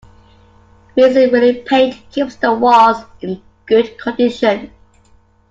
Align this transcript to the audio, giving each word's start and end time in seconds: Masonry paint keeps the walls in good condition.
Masonry 0.97 1.61
paint 1.63 1.95
keeps 2.09 2.35
the 2.37 2.51
walls 2.51 3.05
in 3.21 3.39
good 3.67 3.99
condition. 3.99 4.71